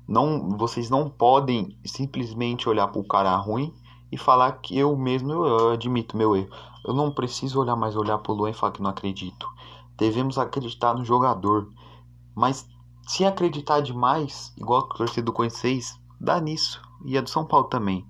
[0.06, 3.72] Não, vocês não podem simplesmente olhar para o cara ruim
[4.12, 6.50] e falar que eu mesmo eu, eu admito meu erro.
[6.84, 9.48] Eu não preciso olhar mais olhar para o Luan e falar que não acredito.
[9.96, 11.70] Devemos acreditar no jogador.
[12.34, 12.68] Mas
[13.06, 16.82] se acreditar demais, igual a torcida do Corinthians, dá nisso.
[17.04, 18.06] E a do São Paulo também.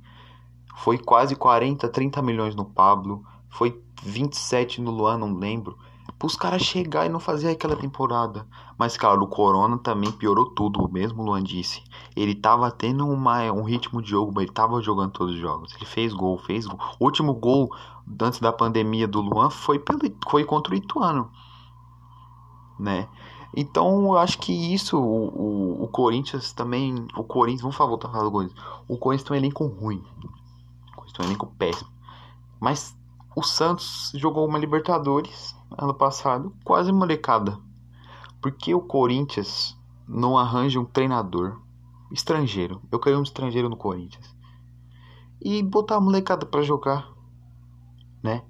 [0.77, 3.25] Foi quase 40, 30 milhões no Pablo.
[3.49, 5.79] Foi 27 no Luan, não lembro
[6.25, 8.47] os caras chegar e não fazer aquela temporada.
[8.79, 11.83] Mas claro, o Corona também piorou tudo, o mesmo Luan disse.
[12.17, 15.75] Ele tava tendo uma, um ritmo de jogo, ele tava jogando todos os jogos.
[15.75, 16.79] Ele fez gol, fez gol.
[16.99, 17.71] O último gol
[18.21, 21.31] antes da pandemia do Luan foi, pelo, foi contra o Ituano.
[22.79, 23.09] Né?
[23.57, 27.07] Então eu acho que isso, o, o, o Corinthians também.
[27.17, 28.61] O Corinthians, vamos voltar a falar do Corinthians.
[28.89, 30.03] O Corinthians tem um elenco ruim.
[30.89, 31.91] O Corinthians tem um elenco péssimo.
[32.61, 32.97] Mas
[33.37, 37.59] o Santos jogou uma Libertadores ano passado, quase molecada.
[38.41, 41.61] Porque o Corinthians não arranja um treinador
[42.13, 42.83] estrangeiro?
[42.91, 44.35] Eu quero um estrangeiro no Corinthians.
[45.41, 47.09] E botar a molecada para jogar,
[48.23, 48.43] né?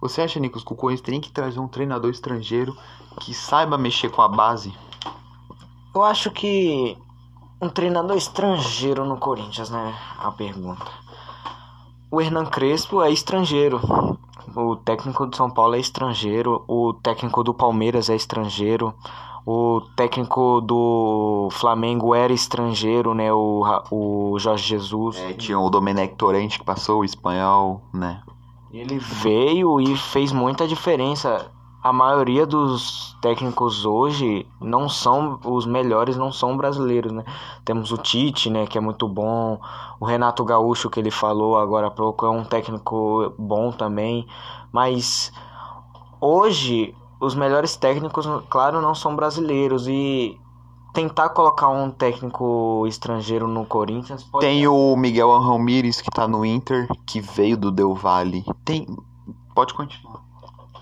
[0.00, 2.76] Você acha, Nicolas, que o Corinthians tem que trazer um treinador estrangeiro
[3.20, 4.74] que saiba mexer com a base?
[5.94, 6.96] Eu acho que
[7.60, 9.94] um treinador estrangeiro no Corinthians, né?
[10.18, 10.86] A pergunta.
[12.10, 13.80] O Hernan Crespo é estrangeiro.
[14.54, 18.94] O técnico do São Paulo é estrangeiro, o técnico do Palmeiras é estrangeiro,
[19.46, 23.32] o técnico do Flamengo era estrangeiro, né?
[23.32, 25.16] O, o Jorge Jesus.
[25.18, 28.22] É, tinha o Domenech Torrente que passou o espanhol, né?
[28.72, 31.50] Ele veio e fez muita diferença.
[31.82, 37.24] A maioria dos técnicos hoje não são os melhores, não são brasileiros, né?
[37.64, 39.58] Temos o Tite, né, que é muito bom,
[39.98, 44.26] o Renato Gaúcho que ele falou agora há pouco é um técnico bom também,
[44.70, 45.32] mas
[46.20, 50.38] hoje os melhores técnicos, claro, não são brasileiros e
[50.92, 54.44] tentar colocar um técnico estrangeiro no Corinthians pode...
[54.44, 58.44] Tem o Miguel Ramírez que tá no Inter, que veio do Del Valle.
[58.64, 58.86] Tem
[59.54, 60.29] pode continuar.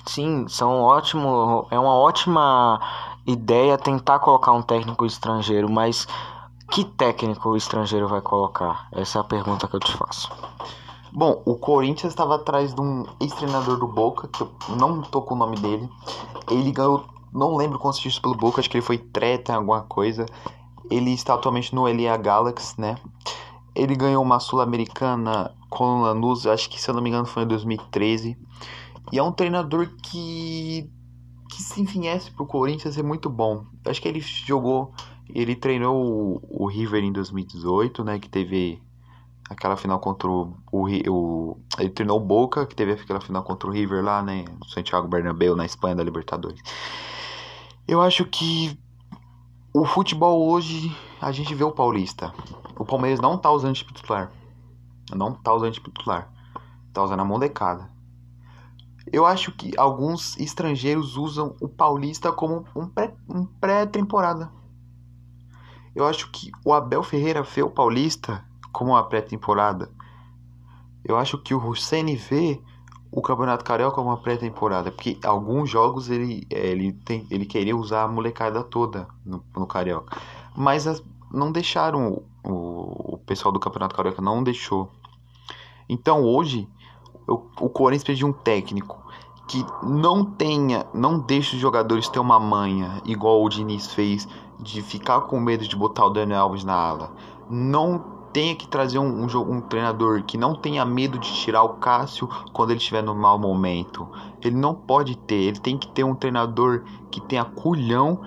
[0.08, 2.80] Sim, são ótimo, é uma ótima
[3.26, 6.08] ideia tentar colocar um técnico estrangeiro, mas
[6.70, 8.88] que técnico estrangeiro vai colocar?
[8.90, 10.32] Essa é a pergunta que eu te faço.
[11.12, 15.34] Bom, o Corinthians estava atrás de um ex-treinador do Boca, que eu não tô com
[15.34, 15.86] o nome dele.
[16.50, 20.24] Ele ganhou, não lembro quantos títulos pelo Boca, acho que ele foi treta, alguma coisa.
[20.90, 22.96] Ele está atualmente no LA Galaxy, né?
[23.74, 27.42] Ele ganhou uma Sul-Americana com o Lanús, acho que se eu não me engano foi
[27.42, 28.38] em 2013.
[29.12, 30.90] E é um treinador que
[31.48, 33.64] que se viesse pro Corinthians é muito bom.
[33.86, 34.92] Acho que ele jogou,
[35.28, 38.80] ele treinou o, o River em 2018, né, que teve
[39.48, 43.68] aquela final contra o, o, o, ele treinou o Boca, que teve aquela final contra
[43.68, 46.60] o River lá, né, Santiago Bernabéu na Espanha da Libertadores.
[47.86, 48.78] Eu acho que
[49.72, 52.32] o futebol hoje a gente vê o Paulista.
[52.78, 54.30] O Palmeiras não tá usando titular.
[55.14, 56.30] Não tá usando titular.
[56.92, 57.90] Tá usando a molecada.
[59.12, 64.44] Eu acho que alguns estrangeiros usam o Paulista como um pré-temporada.
[64.44, 64.58] Um pré
[65.98, 69.90] eu acho que o Abel Ferreira vê o Paulista como uma pré-temporada.
[71.04, 72.62] Eu acho que o Hussein vê
[73.10, 78.04] o Campeonato Carioca como uma pré-temporada, porque alguns jogos ele, ele, tem, ele queria usar
[78.04, 80.16] a molecada toda no, no Carioca,
[80.54, 84.92] mas as, não deixaram o, o pessoal do Campeonato Carioca não deixou.
[85.88, 86.68] Então hoje
[87.28, 88.98] eu, o Corinthians precisa de um técnico
[89.46, 94.82] que não tenha, não deixe os jogadores ter uma manha igual o Diniz fez de
[94.82, 97.12] ficar com medo de botar o Daniel Alves na ala.
[97.48, 101.74] Não tenha que trazer um, um, um, treinador que não tenha medo de tirar o
[101.74, 104.06] Cássio quando ele estiver no mau momento.
[104.42, 108.20] Ele não pode ter, ele tem que ter um treinador que tenha culhão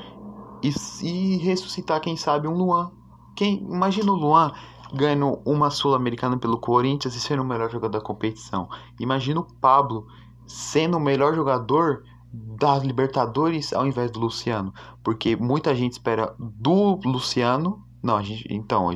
[0.63, 2.91] e, e ressuscitar, quem sabe, um Luan.
[3.35, 4.51] Quem, imagina o Luan
[4.93, 8.69] ganhando uma Sul-Americana pelo Corinthians e sendo o melhor jogador da competição.
[8.99, 10.07] Imagina o Pablo
[10.45, 14.73] sendo o melhor jogador das Libertadores ao invés do Luciano,
[15.03, 18.89] porque muita gente espera do Luciano, não, gente, então,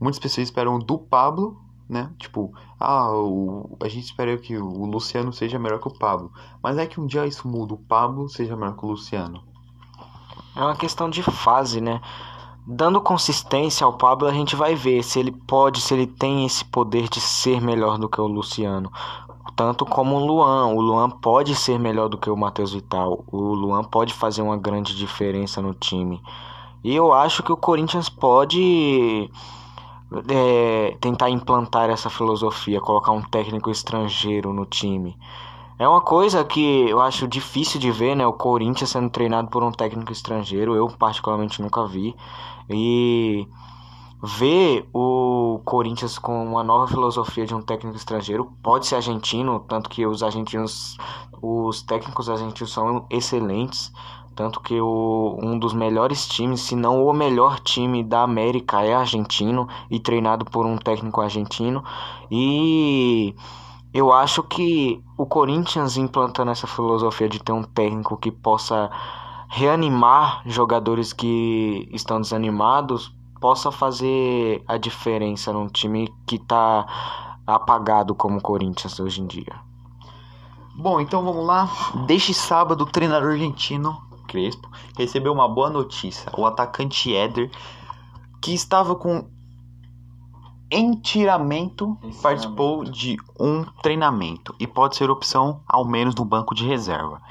[0.00, 2.12] muitas pessoas esperam do Pablo, né?
[2.18, 6.32] Tipo, ah, o, a gente espera que o Luciano seja melhor que o Pablo,
[6.62, 9.42] mas é que um dia isso muda, o Pablo seja melhor que o Luciano.
[10.54, 12.00] É uma questão de fase, né?
[12.66, 16.64] Dando consistência ao Pablo, a gente vai ver se ele pode, se ele tem esse
[16.64, 18.90] poder de ser melhor do que o Luciano.
[19.54, 20.66] Tanto como o Luan.
[20.66, 23.24] O Luan pode ser melhor do que o Matheus Vital.
[23.30, 26.20] O Luan pode fazer uma grande diferença no time.
[26.82, 29.30] E eu acho que o Corinthians pode
[30.28, 35.16] é, tentar implantar essa filosofia, colocar um técnico estrangeiro no time.
[35.78, 38.26] É uma coisa que eu acho difícil de ver, né?
[38.26, 40.74] O Corinthians sendo treinado por um técnico estrangeiro.
[40.74, 42.14] Eu, particularmente, nunca vi.
[42.68, 43.46] E
[44.22, 49.88] ver o Corinthians com uma nova filosofia de um técnico estrangeiro pode ser argentino, tanto
[49.88, 50.96] que os argentinos,
[51.40, 53.92] os técnicos argentinos são excelentes,
[54.34, 58.94] tanto que o, um dos melhores times, se não o melhor time da América é
[58.94, 61.82] argentino e treinado por um técnico argentino.
[62.30, 63.34] E
[63.94, 68.90] eu acho que o Corinthians implantando essa filosofia de ter um técnico que possa
[69.48, 76.86] reanimar jogadores que estão desanimados possa fazer a diferença num time que está
[77.46, 79.54] apagado como o Corinthians hoje em dia.
[80.74, 81.70] Bom, então vamos lá.
[82.06, 86.30] Deste sábado, o treinador argentino Crespo recebeu uma boa notícia.
[86.36, 87.50] O atacante Éder,
[88.42, 89.28] que estava com
[90.70, 97.22] entiramento, participou de um treinamento e pode ser opção ao menos no banco de reserva.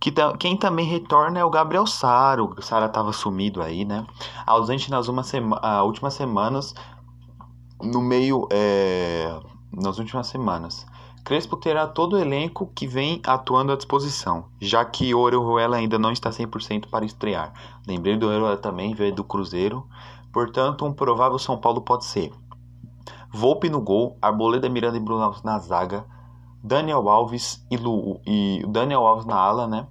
[0.00, 2.42] Que quem também retorna é o Gabriel Sara.
[2.42, 4.06] O Sara estava sumido aí, né?
[4.46, 6.74] Ausente nas sema, últimas semanas.
[7.82, 8.48] No meio.
[8.50, 9.38] É,
[9.72, 10.86] nas últimas semanas.
[11.24, 16.12] Crespo terá todo o elenco que vem atuando à disposição, já que Orejuela ainda não
[16.12, 17.52] está 100% para estrear.
[17.86, 19.84] Lembrei do Orejuela também, veio do Cruzeiro.
[20.32, 22.32] Portanto, um provável São Paulo pode ser
[23.32, 26.06] Volpe no gol, Arboleda, Miranda e Bruno na zaga,
[26.66, 29.86] Daniel Alves e, Lu, e Daniel Alves na ala, né?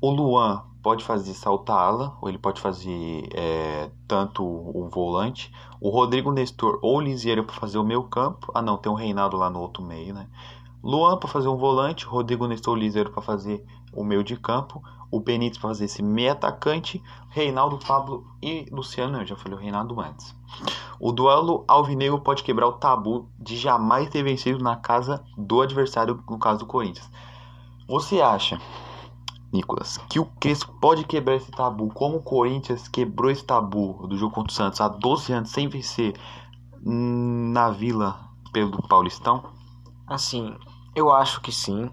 [0.00, 5.52] O Luan pode fazer saltar ala, ou ele pode fazer é, tanto o volante.
[5.80, 8.52] O Rodrigo Nestor ou o Lisieiro para fazer o meio campo.
[8.54, 10.28] Ah, não, tem o Reinaldo lá no outro meio, né?
[10.84, 14.80] Luan para fazer um volante, Rodrigo Nestor Liseiro para fazer o meio de campo,
[15.14, 19.60] o Benítez para fazer esse meio atacante, Reinaldo, Pablo e Luciano, eu já falei o
[19.60, 20.34] Reinaldo antes.
[20.98, 26.20] O duelo alvinegro pode quebrar o tabu de jamais ter vencido na casa do adversário,
[26.28, 27.08] no caso do Corinthians.
[27.86, 28.60] Você acha,
[29.52, 34.16] Nicolas, que o Crespo pode quebrar esse tabu, como o Corinthians quebrou esse tabu do
[34.16, 36.14] jogo contra o Santos há 12 anos sem vencer
[36.82, 38.18] na Vila
[38.52, 39.44] pelo Paulistão?
[40.08, 40.56] Assim,
[40.92, 41.88] eu acho que sim.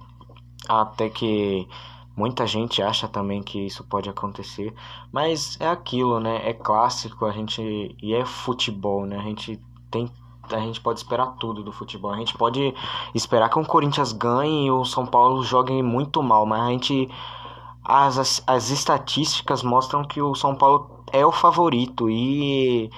[0.67, 1.67] Até que
[2.15, 4.73] muita gente acha também que isso pode acontecer.
[5.11, 6.47] Mas é aquilo, né?
[6.47, 7.95] É clássico, a gente.
[8.01, 9.17] E é futebol, né?
[9.17, 9.59] A gente
[9.89, 10.09] tem.
[10.51, 12.11] A gente pode esperar tudo do futebol.
[12.11, 12.73] A gente pode
[13.15, 17.09] esperar que o Corinthians ganhe e o São Paulo jogue muito mal, mas a gente.
[17.83, 22.91] As, as, as estatísticas mostram que o São Paulo é o favorito e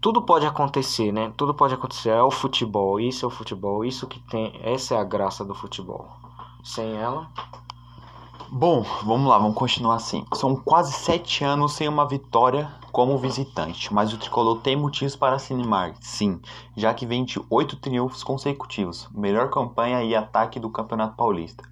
[0.00, 1.32] tudo pode acontecer, né?
[1.36, 2.10] Tudo pode acontecer.
[2.10, 5.54] É o futebol, isso é o futebol, isso que tem, essa é a graça do
[5.54, 6.08] futebol.
[6.62, 7.28] Sem ela.
[8.46, 10.24] Bom, vamos lá, vamos continuar assim.
[10.32, 15.38] São quase sete anos sem uma vitória como visitante, mas o tricolor tem motivos para
[15.38, 16.40] se animar, sim,
[16.76, 21.62] já que vem de oito triunfos consecutivos, melhor campanha e ataque do Campeonato Paulista.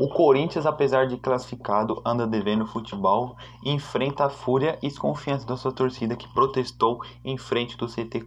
[0.00, 5.70] O Corinthians, apesar de classificado, anda devendo futebol enfrenta a fúria e desconfiança da sua
[5.70, 8.26] torcida que protestou em frente do CT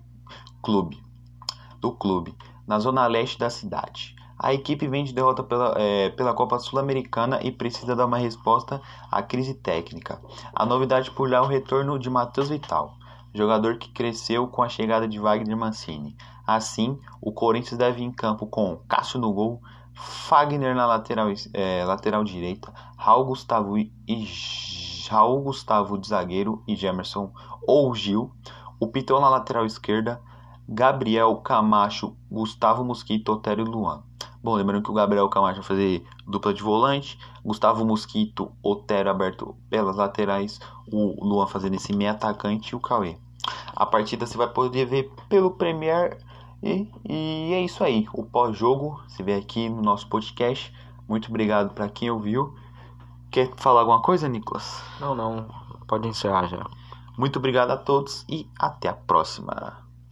[0.62, 1.04] Clube,
[1.80, 2.34] do clube,
[2.66, 4.16] na zona leste da cidade.
[4.42, 8.82] A equipe vem de derrota pela, é, pela Copa Sul-Americana e precisa dar uma resposta
[9.12, 10.22] à crise técnica.
[10.56, 12.94] A novidade por lá é o retorno de Matheus Vital,
[13.34, 16.16] jogador que cresceu com a chegada de Wagner Mancini.
[16.48, 19.62] Assim, o Corinthians deve ir em campo com Cássio no gol,
[19.94, 23.92] Fagner na lateral, é, lateral direita, Raul Gustavo e
[25.10, 27.34] Raul Gustavo de zagueiro e Gemerson
[27.68, 28.32] ou Gil,
[28.80, 30.22] o Pitão na lateral esquerda,
[30.72, 34.04] Gabriel Camacho, Gustavo Mosquito, Otério e Luan.
[34.44, 39.56] Bom, lembrando que o Gabriel Camacho vai fazer dupla de volante, Gustavo Mosquito, Otero aberto
[39.68, 40.60] pelas laterais,
[40.92, 43.18] o Luan fazendo esse meio atacante e o Cauê.
[43.76, 46.20] A partida você vai poder ver pelo Premier
[46.62, 48.08] e, e é isso aí.
[48.14, 50.72] O pós-jogo se vê aqui no nosso podcast.
[51.08, 52.54] Muito obrigado para quem ouviu.
[53.32, 54.84] Quer falar alguma coisa, Nicolas?
[55.00, 55.48] Não, não.
[55.88, 56.64] Pode encerrar já.
[57.18, 59.89] Muito obrigado a todos e até a próxima.